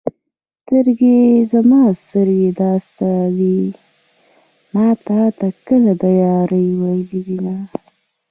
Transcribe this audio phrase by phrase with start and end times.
[0.61, 1.17] سترګې
[1.51, 3.59] زما سترګې دا ستا دي
[4.73, 7.55] ما تا ته کله د يارۍ ویلي دینه